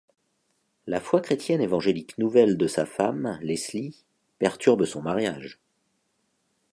La 0.87 0.99
foi 0.99 1.21
chrétienne 1.21 1.61
évangélique 1.61 2.17
nouvelle 2.17 2.57
de 2.57 2.65
sa 2.65 2.87
femme, 2.87 3.37
Leslie, 3.43 4.03
perturbe 4.39 4.83
son 4.85 5.03
mariage. 5.03 5.59